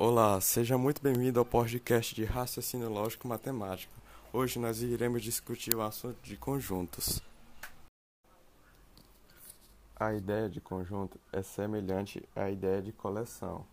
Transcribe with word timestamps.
Olá, 0.00 0.40
seja 0.40 0.78
muito 0.78 1.02
bem-vindo 1.02 1.40
ao 1.40 1.44
podcast 1.44 2.14
de 2.14 2.24
Raciocínio 2.24 2.88
Lógico 2.88 3.26
Matemático. 3.26 3.92
Hoje 4.32 4.56
nós 4.56 4.80
iremos 4.80 5.20
discutir 5.20 5.74
o 5.74 5.82
assunto 5.82 6.22
de 6.22 6.36
conjuntos. 6.36 7.20
A 9.96 10.14
ideia 10.14 10.48
de 10.48 10.60
conjunto 10.60 11.18
é 11.32 11.42
semelhante 11.42 12.22
à 12.36 12.48
ideia 12.48 12.80
de 12.80 12.92
coleção. 12.92 13.66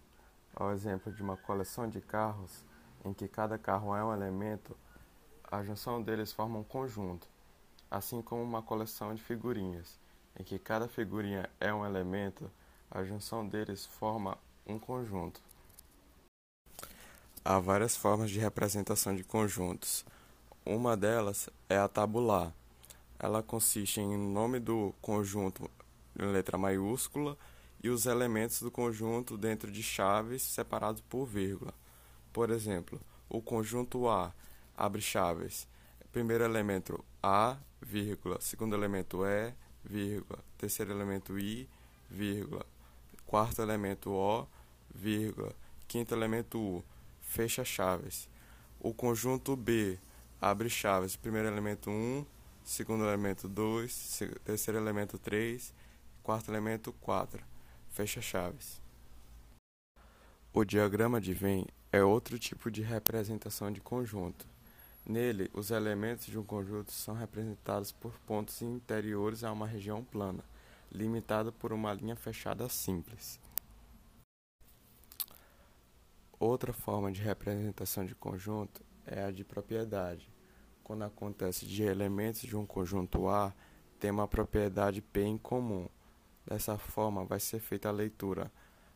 Ao 0.55 0.71
exemplo 0.71 1.13
de 1.13 1.21
uma 1.21 1.37
coleção 1.37 1.87
de 1.87 2.01
carros, 2.01 2.65
em 3.05 3.13
que 3.13 3.27
cada 3.27 3.59
carro 3.59 3.95
é 3.95 4.03
um 4.03 4.11
elemento, 4.11 4.75
a 5.43 5.63
junção 5.63 6.01
deles 6.01 6.33
forma 6.33 6.57
um 6.57 6.63
conjunto, 6.63 7.27
assim 7.91 8.23
como 8.23 8.41
uma 8.41 8.63
coleção 8.63 9.13
de 9.13 9.21
figurinhas, 9.21 9.99
em 10.39 10.43
que 10.43 10.57
cada 10.57 10.87
figurinha 10.87 11.47
é 11.59 11.71
um 11.71 11.85
elemento, 11.85 12.49
a 12.89 13.03
junção 13.03 13.47
deles 13.47 13.85
forma 13.85 14.39
um 14.65 14.79
conjunto. 14.79 15.39
Há 17.47 17.59
várias 17.59 17.95
formas 17.95 18.31
de 18.31 18.39
representação 18.39 19.15
de 19.15 19.23
conjuntos. 19.23 20.03
Uma 20.65 20.97
delas 20.97 21.47
é 21.69 21.77
a 21.77 21.87
tabular. 21.87 22.51
Ela 23.19 23.43
consiste 23.43 24.01
em 24.01 24.17
nome 24.17 24.59
do 24.59 24.95
conjunto 24.99 25.69
em 26.19 26.25
letra 26.25 26.57
maiúscula 26.57 27.37
e 27.83 27.89
os 27.89 28.07
elementos 28.07 28.63
do 28.63 28.71
conjunto 28.71 29.37
dentro 29.37 29.71
de 29.71 29.83
chaves 29.83 30.41
separados 30.41 31.01
por 31.01 31.27
vírgula. 31.27 31.71
Por 32.33 32.49
exemplo, 32.49 32.99
o 33.29 33.39
conjunto 33.43 34.09
A 34.09 34.33
abre 34.75 35.03
chaves. 35.03 35.67
Primeiro 36.11 36.43
elemento 36.43 37.05
A, 37.21 37.57
vírgula. 37.79 38.41
Segundo 38.41 38.75
elemento 38.75 39.23
E, 39.23 39.53
vírgula. 39.83 40.39
Terceiro 40.57 40.91
elemento 40.91 41.37
I, 41.37 41.69
vírgula. 42.09 42.65
Quarto 43.23 43.61
elemento 43.61 44.09
O, 44.09 44.47
vírgula. 44.91 45.53
Quinto 45.87 46.15
elemento 46.15 46.57
U 46.57 46.83
fecha 47.25 47.65
chaves. 47.65 48.29
O 48.79 48.93
conjunto 48.93 49.55
B 49.55 49.99
abre 50.41 50.69
chaves. 50.69 51.15
Primeiro 51.15 51.47
elemento 51.47 51.89
1, 51.89 52.25
segundo 52.63 53.03
elemento 53.03 53.47
2, 53.49 54.21
terceiro 54.43 54.79
elemento 54.79 55.17
3, 55.17 55.73
quarto 56.23 56.49
elemento 56.49 56.93
4. 56.93 57.43
Fecha 57.89 58.21
chaves. 58.21 58.81
O 60.53 60.63
diagrama 60.63 61.19
de 61.19 61.33
Venn 61.33 61.65
é 61.91 62.03
outro 62.03 62.39
tipo 62.39 62.71
de 62.71 62.81
representação 62.81 63.71
de 63.71 63.81
conjunto. 63.81 64.45
Nele, 65.05 65.51
os 65.53 65.69
elementos 65.69 66.25
de 66.25 66.39
um 66.39 66.43
conjunto 66.43 66.91
são 66.91 67.13
representados 67.13 67.91
por 67.91 68.13
pontos 68.25 68.61
interiores 68.61 69.43
a 69.43 69.51
uma 69.51 69.67
região 69.67 70.03
plana, 70.03 70.43
limitada 70.91 71.51
por 71.51 71.73
uma 71.73 71.93
linha 71.93 72.15
fechada 72.15 72.67
simples. 72.69 73.39
Outra 76.47 76.71
forma 76.71 77.11
de 77.11 77.23
representação 77.23 78.05
de 78.05 78.13
conjunto 78.13 78.85
é 79.03 79.23
a 79.23 79.31
de 79.31 79.43
propriedade. 79.43 80.31
Quando 80.83 81.03
acontece 81.03 81.65
de 81.65 81.81
elementos 81.81 82.41
de 82.41 82.55
um 82.55 82.67
conjunto 82.67 83.27
A 83.27 83.51
ter 83.99 84.11
uma 84.11 84.27
propriedade 84.27 85.01
P 85.01 85.23
em 85.23 85.39
comum. 85.39 85.89
Dessa 86.45 86.77
forma, 86.77 87.25
vai 87.25 87.39
ser 87.39 87.59
feita 87.59 87.89
a 87.89 87.91
leitura. 87.91 88.51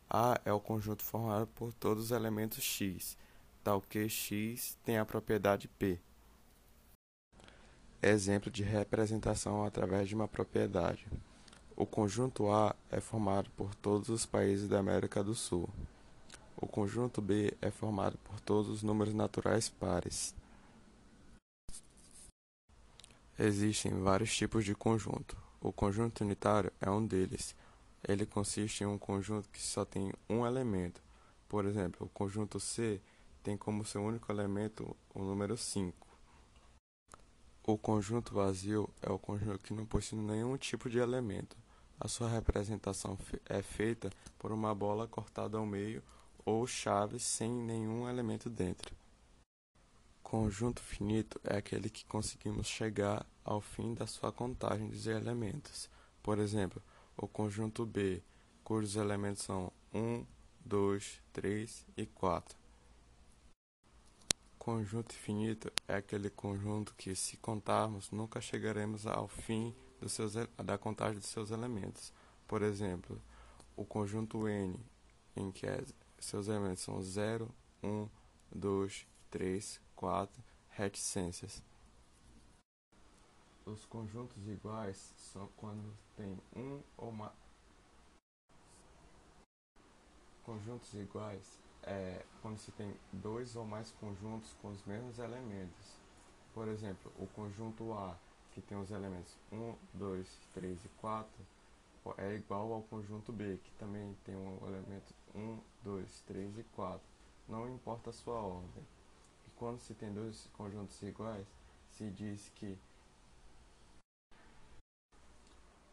A 0.08 0.40
é 0.44 0.52
o 0.52 0.60
conjunto 0.60 1.02
formado 1.02 1.48
por 1.48 1.72
todos 1.72 2.04
os 2.04 2.10
elementos 2.12 2.62
X, 2.62 3.18
tal 3.64 3.80
que 3.80 4.08
X 4.08 4.78
tem 4.84 4.98
a 4.98 5.04
propriedade 5.04 5.66
P. 5.66 5.98
Exemplo 8.00 8.48
de 8.48 8.62
representação 8.62 9.64
através 9.64 10.08
de 10.08 10.14
uma 10.14 10.28
propriedade. 10.28 11.04
O 11.74 11.84
conjunto 11.84 12.48
A 12.48 12.76
é 12.92 13.00
formado 13.00 13.50
por 13.56 13.74
todos 13.74 14.08
os 14.08 14.24
países 14.24 14.68
da 14.68 14.78
América 14.78 15.24
do 15.24 15.34
Sul. 15.34 15.68
O 16.60 16.66
conjunto 16.66 17.22
B 17.22 17.56
é 17.62 17.70
formado 17.70 18.18
por 18.18 18.38
todos 18.40 18.68
os 18.68 18.82
números 18.82 19.14
naturais 19.14 19.70
pares. 19.70 20.34
Existem 23.38 23.98
vários 24.02 24.36
tipos 24.36 24.62
de 24.66 24.74
conjunto. 24.74 25.34
O 25.58 25.72
conjunto 25.72 26.22
unitário 26.22 26.70
é 26.78 26.90
um 26.90 27.06
deles. 27.06 27.56
Ele 28.06 28.26
consiste 28.26 28.84
em 28.84 28.86
um 28.86 28.98
conjunto 28.98 29.48
que 29.48 29.62
só 29.62 29.86
tem 29.86 30.12
um 30.28 30.44
elemento. 30.46 31.00
Por 31.48 31.64
exemplo, 31.64 32.06
o 32.06 32.10
conjunto 32.10 32.60
C 32.60 33.00
tem 33.42 33.56
como 33.56 33.82
seu 33.82 34.02
único 34.02 34.30
elemento 34.30 34.94
o 35.14 35.22
número 35.22 35.56
5. 35.56 36.06
O 37.66 37.78
conjunto 37.78 38.34
vazio 38.34 38.90
é 39.00 39.10
o 39.10 39.18
conjunto 39.18 39.60
que 39.60 39.72
não 39.72 39.86
possui 39.86 40.18
nenhum 40.18 40.58
tipo 40.58 40.90
de 40.90 40.98
elemento. 40.98 41.56
A 41.98 42.06
sua 42.06 42.28
representação 42.28 43.16
é 43.46 43.62
feita 43.62 44.10
por 44.38 44.52
uma 44.52 44.74
bola 44.74 45.08
cortada 45.08 45.56
ao 45.56 45.64
meio 45.64 46.02
ou 46.44 46.66
chaves 46.66 47.22
sem 47.22 47.50
nenhum 47.50 48.08
elemento 48.08 48.48
dentro. 48.48 48.94
Conjunto 50.22 50.80
finito 50.80 51.40
é 51.42 51.56
aquele 51.56 51.90
que 51.90 52.04
conseguimos 52.04 52.66
chegar 52.66 53.26
ao 53.44 53.60
fim 53.60 53.94
da 53.94 54.06
sua 54.06 54.30
contagem 54.30 54.88
de 54.88 55.10
elementos. 55.10 55.90
Por 56.22 56.38
exemplo, 56.38 56.82
o 57.16 57.26
conjunto 57.26 57.84
B, 57.84 58.22
cujos 58.62 58.96
elementos 58.96 59.42
são 59.42 59.72
1, 59.92 60.24
2, 60.64 61.20
3 61.32 61.86
e 61.96 62.06
4. 62.06 62.56
Conjunto 64.58 65.14
infinito 65.14 65.72
é 65.88 65.96
aquele 65.96 66.30
conjunto 66.30 66.94
que, 66.94 67.14
se 67.16 67.36
contarmos, 67.38 68.10
nunca 68.10 68.40
chegaremos 68.40 69.06
ao 69.06 69.26
fim 69.26 69.74
seus, 70.06 70.34
da 70.64 70.78
contagem 70.78 71.18
de 71.18 71.26
seus 71.26 71.50
elementos. 71.50 72.12
Por 72.46 72.62
exemplo, 72.62 73.20
o 73.76 73.84
conjunto 73.84 74.48
N, 74.48 74.78
em 75.36 75.50
que 75.50 75.66
é 75.66 75.82
seus 76.20 76.48
elementos 76.48 76.82
são 76.82 77.00
0, 77.00 77.48
1, 77.82 78.08
2, 78.54 79.06
3, 79.30 79.80
4 79.96 80.42
reticências. 80.70 81.62
Os 83.64 83.84
conjuntos 83.86 84.48
iguais 84.48 85.14
são 85.16 85.48
quando 85.56 85.96
tem 86.16 86.38
um 86.56 86.82
ou 86.96 87.12
mais. 87.12 87.32
Conjuntos 90.42 90.92
iguais 90.94 91.60
é 91.82 92.24
quando 92.42 92.58
se 92.58 92.72
tem 92.72 92.94
dois 93.12 93.56
ou 93.56 93.64
mais 93.64 93.90
conjuntos 93.92 94.52
com 94.60 94.68
os 94.68 94.84
mesmos 94.84 95.18
elementos. 95.18 96.00
Por 96.52 96.68
exemplo, 96.68 97.12
o 97.18 97.26
conjunto 97.28 97.92
A, 97.92 98.16
que 98.52 98.60
tem 98.60 98.76
os 98.78 98.90
elementos 98.90 99.36
1, 99.52 99.74
2, 99.94 100.38
3 100.52 100.84
e 100.84 100.88
4, 101.00 101.46
é 102.16 102.34
igual 102.34 102.72
ao 102.72 102.82
conjunto 102.82 103.32
B, 103.32 103.58
que 103.62 103.72
também 103.72 104.16
tem 104.24 104.34
um 104.34 104.66
elemento 104.66 105.14
1, 105.34 105.58
2, 105.84 106.22
3 106.22 106.58
e 106.58 106.62
4. 106.64 107.00
Não 107.48 107.68
importa 107.68 108.10
a 108.10 108.12
sua 108.12 108.40
ordem. 108.40 108.84
E 109.46 109.50
quando 109.56 109.80
se 109.80 109.94
tem 109.94 110.12
dois 110.12 110.48
conjuntos 110.54 111.00
iguais, 111.02 111.46
se 111.90 112.10
diz 112.10 112.50
que 112.54 112.78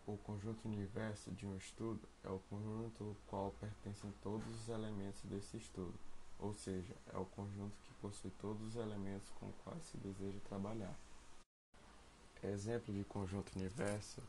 o 0.06 0.16
conjunto 0.18 0.66
universo 0.66 1.32
de 1.32 1.46
um 1.46 1.58
estudo 1.58 2.00
é 2.24 2.30
o 2.30 2.40
conjunto 2.50 3.04
ao 3.04 3.16
qual 3.28 3.52
pertencem 3.60 4.14
todos 4.24 4.48
os 4.48 4.70
elementos 4.70 5.22
desse 5.24 5.58
estudo, 5.58 5.94
ou 6.40 6.54
seja, 6.54 6.96
é 7.14 7.18
o 7.18 7.26
conjunto 7.26 7.76
que 7.84 7.94
possui 7.96 8.32
todos 8.40 8.66
os 8.66 8.76
elementos 8.78 9.30
com 9.32 9.50
os 9.50 9.56
quais 9.66 9.84
se 9.84 9.98
deseja 9.98 10.40
trabalhar. 10.48 10.96
Exemplo 12.42 12.94
de 12.94 13.04
conjunto 13.04 13.52
universo 13.58 14.22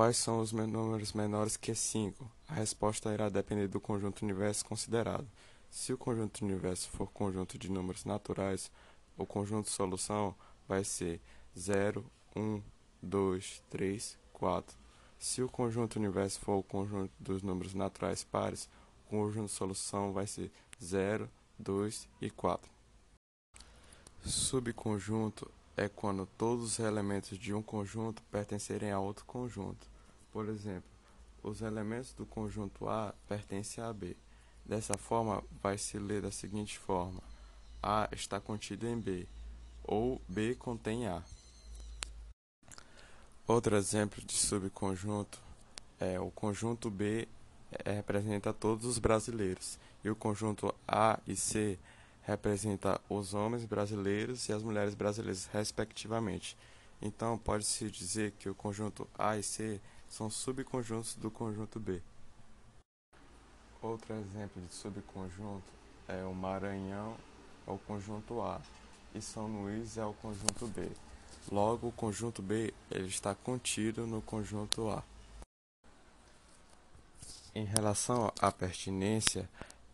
Quais 0.00 0.16
são 0.16 0.40
os 0.40 0.50
números 0.50 1.12
menores 1.12 1.58
que 1.58 1.74
5? 1.74 2.26
A 2.48 2.54
resposta 2.54 3.12
irá 3.12 3.28
depender 3.28 3.68
do 3.68 3.78
conjunto 3.78 4.22
universo 4.22 4.64
considerado. 4.64 5.28
Se 5.68 5.92
o 5.92 5.98
conjunto 5.98 6.42
universo 6.42 6.88
for 6.88 7.10
conjunto 7.10 7.58
de 7.58 7.70
números 7.70 8.06
naturais, 8.06 8.72
o 9.18 9.26
conjunto 9.26 9.68
solução 9.68 10.34
vai 10.66 10.84
ser 10.84 11.20
0, 11.54 12.02
1, 12.34 12.62
2, 13.02 13.62
3, 13.68 14.18
4. 14.32 14.74
Se 15.18 15.42
o 15.42 15.50
conjunto 15.50 15.96
universo 15.96 16.40
for 16.40 16.56
o 16.56 16.62
conjunto 16.62 17.12
dos 17.20 17.42
números 17.42 17.74
naturais 17.74 18.24
pares, 18.24 18.70
o 19.04 19.10
conjunto 19.10 19.52
solução 19.52 20.14
vai 20.14 20.26
ser 20.26 20.50
0, 20.82 21.28
2 21.58 22.08
e 22.22 22.30
4. 22.30 22.70
Subconjunto 24.24 25.50
é 25.76 25.88
quando 25.88 26.26
todos 26.26 26.64
os 26.64 26.78
elementos 26.78 27.38
de 27.38 27.54
um 27.54 27.62
conjunto 27.62 28.22
pertencerem 28.30 28.90
a 28.90 28.98
outro 28.98 29.24
conjunto. 29.24 29.86
Por 30.32 30.48
exemplo, 30.48 30.90
os 31.42 31.62
elementos 31.62 32.12
do 32.12 32.26
conjunto 32.26 32.88
A 32.88 33.14
pertencem 33.28 33.82
a 33.82 33.92
B. 33.92 34.16
Dessa 34.64 34.96
forma, 34.96 35.42
vai 35.62 35.78
se 35.78 35.98
ler 35.98 36.22
da 36.22 36.30
seguinte 36.30 36.78
forma: 36.78 37.22
A 37.82 38.08
está 38.12 38.38
contido 38.38 38.86
em 38.86 38.98
B, 38.98 39.26
ou 39.82 40.20
B 40.28 40.54
contém 40.54 41.06
A. 41.06 41.22
Outro 43.46 43.76
exemplo 43.76 44.22
de 44.24 44.34
subconjunto 44.34 45.40
é 45.98 46.20
o 46.20 46.30
conjunto 46.30 46.88
B 46.88 47.26
é, 47.84 47.92
representa 47.92 48.52
todos 48.52 48.84
os 48.84 48.98
brasileiros 48.98 49.78
e 50.04 50.10
o 50.10 50.16
conjunto 50.16 50.74
A 50.86 51.18
e 51.26 51.36
C 51.36 51.78
representa 52.22 53.00
os 53.08 53.34
homens 53.34 53.64
brasileiros 53.64 54.48
e 54.48 54.52
as 54.52 54.62
mulheres 54.62 54.94
brasileiras, 54.94 55.46
respectivamente. 55.52 56.56
Então, 57.02 57.38
pode-se 57.38 57.90
dizer 57.90 58.32
que 58.32 58.48
o 58.48 58.54
conjunto 58.54 59.08
A 59.18 59.36
e 59.36 59.42
C 59.42 59.80
são 60.08 60.28
subconjuntos 60.28 61.14
do 61.14 61.30
conjunto 61.30 61.80
B. 61.80 62.02
Outro 63.80 64.14
exemplo 64.14 64.60
de 64.60 64.74
subconjunto 64.74 65.72
é 66.06 66.22
o 66.24 66.34
Maranhão, 66.34 67.16
é 67.66 67.70
o 67.70 67.78
conjunto 67.78 68.42
A, 68.42 68.60
e 69.14 69.22
São 69.22 69.46
Luís 69.46 69.96
é 69.96 70.04
o 70.04 70.12
conjunto 70.12 70.66
B. 70.66 70.90
Logo, 71.50 71.88
o 71.88 71.92
conjunto 71.92 72.42
B 72.42 72.74
ele 72.90 73.08
está 73.08 73.34
contido 73.34 74.06
no 74.06 74.20
conjunto 74.20 74.90
A. 74.90 75.02
Em 77.54 77.64
relação 77.64 78.30
à 78.40 78.52
pertinência, 78.52 79.48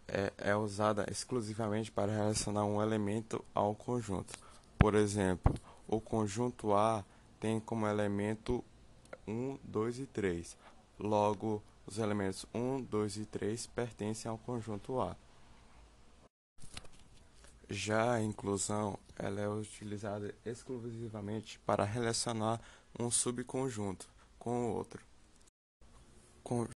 é, 0.08 0.32
é 0.38 0.56
usada 0.56 1.06
exclusivamente 1.10 1.90
para 1.90 2.12
relacionar 2.12 2.64
um 2.64 2.82
elemento 2.82 3.44
ao 3.54 3.74
conjunto. 3.74 4.34
Por 4.78 4.94
exemplo, 4.94 5.54
o 5.86 6.00
conjunto 6.00 6.74
A 6.74 7.04
tem 7.40 7.60
como 7.60 7.86
elemento 7.86 8.64
1, 9.26 9.58
2 9.64 9.98
e 10.00 10.06
3. 10.06 10.56
Logo, 10.98 11.62
os 11.86 11.98
elementos 11.98 12.46
1, 12.54 12.82
2 12.82 13.16
e 13.18 13.26
3 13.26 13.66
pertencem 13.66 14.30
ao 14.30 14.38
conjunto 14.38 15.00
A. 15.00 15.16
Já 17.68 18.12
a 18.12 18.22
inclusão 18.22 18.96
ela 19.18 19.40
é 19.40 19.48
utilizada 19.48 20.32
exclusivamente 20.44 21.58
para 21.60 21.84
relacionar 21.84 22.60
um 22.98 23.10
subconjunto 23.10 24.08
com 24.38 24.70
o 24.70 24.74
outro. 24.74 25.02
Con 26.46 26.75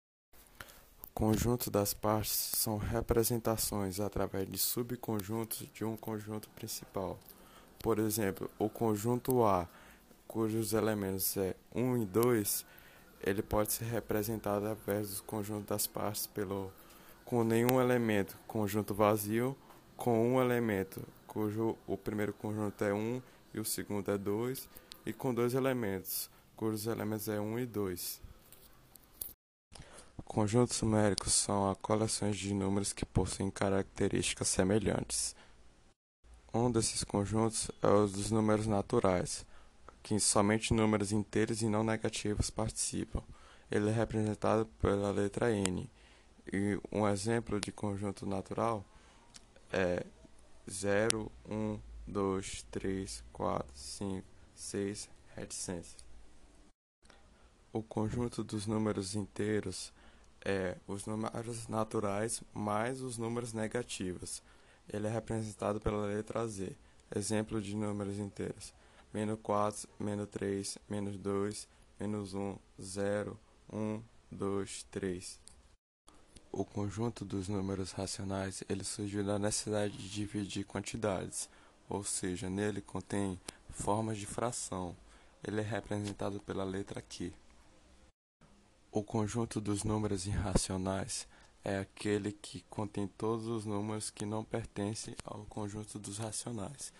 conjunto 1.20 1.70
das 1.70 1.92
partes 1.92 2.32
são 2.32 2.78
representações 2.78 4.00
através 4.00 4.50
de 4.50 4.56
subconjuntos 4.56 5.68
de 5.74 5.84
um 5.84 5.94
conjunto 5.94 6.48
principal. 6.48 7.18
Por 7.78 7.98
exemplo, 7.98 8.50
o 8.58 8.70
conjunto 8.70 9.44
A, 9.44 9.68
cujos 10.26 10.72
elementos 10.72 11.36
é 11.36 11.54
1 11.74 11.98
e 11.98 12.06
2, 12.06 12.64
ele 13.22 13.42
pode 13.42 13.70
ser 13.70 13.84
representado 13.84 14.66
através 14.66 15.16
do 15.16 15.22
conjunto 15.24 15.68
das 15.68 15.86
partes 15.86 16.26
pelo 16.26 16.72
com 17.22 17.44
nenhum 17.44 17.78
elemento, 17.78 18.38
conjunto 18.46 18.94
vazio, 18.94 19.54
com 19.98 20.26
um 20.26 20.40
elemento, 20.40 21.02
cujo 21.26 21.76
o 21.86 21.98
primeiro 21.98 22.32
conjunto 22.32 22.82
é 22.82 22.94
1 22.94 23.20
e 23.52 23.60
o 23.60 23.64
segundo 23.64 24.10
é 24.10 24.16
2, 24.16 24.66
e 25.04 25.12
com 25.12 25.34
dois 25.34 25.52
elementos, 25.52 26.30
cujos 26.56 26.86
elementos 26.86 27.28
é 27.28 27.38
1 27.38 27.58
e 27.58 27.66
2. 27.66 28.29
Conjuntos 30.32 30.80
numéricos 30.80 31.32
são 31.32 31.74
coleções 31.82 32.38
de 32.38 32.54
números 32.54 32.92
que 32.92 33.04
possuem 33.04 33.50
características 33.50 34.46
semelhantes. 34.46 35.34
Um 36.54 36.70
desses 36.70 37.02
conjuntos 37.02 37.68
é 37.82 37.88
o 37.88 38.06
dos 38.06 38.30
números 38.30 38.68
naturais, 38.68 39.44
que 40.04 40.20
somente 40.20 40.72
números 40.72 41.10
inteiros 41.10 41.62
e 41.62 41.68
não 41.68 41.82
negativos 41.82 42.48
participam. 42.48 43.20
Ele 43.68 43.90
é 43.90 43.92
representado 43.92 44.66
pela 44.80 45.10
letra 45.10 45.50
N. 45.50 45.90
E 46.52 46.78
um 46.92 47.08
exemplo 47.08 47.60
de 47.60 47.72
conjunto 47.72 48.24
natural 48.24 48.84
é 49.72 50.06
0, 50.70 51.28
1, 51.44 51.80
2, 52.06 52.66
3, 52.70 53.24
4, 53.32 53.66
5, 53.74 54.26
6, 54.54 55.10
reticência. 55.34 55.98
O 57.72 57.82
conjunto 57.82 58.44
dos 58.44 58.68
números 58.68 59.16
inteiros 59.16 59.92
é 60.44 60.76
os 60.86 61.06
números 61.06 61.68
naturais 61.68 62.42
mais 62.52 63.00
os 63.00 63.18
números 63.18 63.52
negativos. 63.52 64.42
Ele 64.88 65.06
é 65.06 65.10
representado 65.10 65.80
pela 65.80 66.06
letra 66.06 66.46
Z. 66.46 66.74
Exemplo 67.14 67.60
de 67.60 67.74
números 67.74 68.18
inteiros: 68.18 68.72
menos 69.12 69.38
4, 69.42 69.88
menos 69.98 70.28
3, 70.28 70.78
menos 70.88 71.16
2, 71.16 71.68
menos 71.98 72.34
1, 72.34 72.56
0, 72.80 73.38
1, 73.72 74.02
2, 74.30 74.86
3. 74.90 75.40
O 76.52 76.64
conjunto 76.64 77.24
dos 77.24 77.48
números 77.48 77.92
racionais 77.92 78.64
ele 78.68 78.82
surgiu 78.82 79.24
da 79.24 79.38
necessidade 79.38 79.96
de 79.96 80.10
dividir 80.10 80.64
quantidades, 80.64 81.48
ou 81.88 82.02
seja, 82.02 82.50
nele 82.50 82.80
contém 82.80 83.38
formas 83.70 84.18
de 84.18 84.26
fração. 84.26 84.96
Ele 85.46 85.60
é 85.60 85.64
representado 85.64 86.40
pela 86.40 86.64
letra 86.64 87.00
Q. 87.00 87.32
O 88.92 89.04
conjunto 89.04 89.60
dos 89.60 89.84
números 89.84 90.26
irracionais 90.26 91.28
é 91.62 91.78
aquele 91.78 92.32
que 92.32 92.62
contém 92.68 93.06
todos 93.06 93.46
os 93.46 93.64
números 93.64 94.10
que 94.10 94.26
não 94.26 94.42
pertencem 94.42 95.14
ao 95.24 95.44
conjunto 95.44 95.96
dos 95.96 96.18
racionais. 96.18 96.92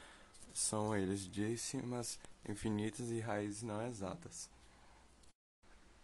São 0.55 0.97
eles 0.97 1.29
dízimas, 1.29 2.17
infinitas 2.49 3.11
e 3.11 3.19
raízes 3.19 3.63
não 3.63 3.85
exatas. 3.85 4.49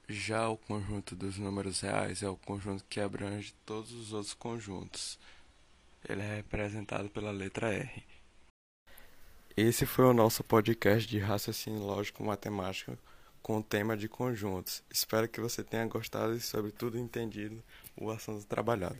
Já 0.08 0.48
o 0.48 0.56
conjunto 0.56 1.14
dos 1.14 1.38
números 1.38 1.80
reais 1.80 2.20
é 2.20 2.28
o 2.28 2.36
conjunto 2.36 2.84
que 2.88 2.98
abrange 2.98 3.54
todos 3.64 3.92
os 3.92 4.12
outros 4.12 4.34
conjuntos. 4.34 5.16
Ele 6.08 6.22
é 6.22 6.36
representado 6.36 7.08
pela 7.10 7.30
letra 7.30 7.72
R. 7.72 8.02
Esse 9.56 9.86
foi 9.86 10.04
o 10.04 10.12
nosso 10.12 10.42
podcast 10.42 11.08
de 11.08 11.20
raciocínio 11.20 11.80
lógico 11.80 12.24
matemático 12.24 12.98
com 13.46 13.58
o 13.58 13.62
tema 13.62 13.96
de 13.96 14.08
conjuntos. 14.08 14.82
Espero 14.90 15.28
que 15.28 15.40
você 15.40 15.62
tenha 15.62 15.86
gostado 15.86 16.34
e, 16.34 16.40
sobretudo, 16.40 16.98
entendido 16.98 17.62
o 17.96 18.10
assunto 18.10 18.44
trabalhado. 18.44 18.98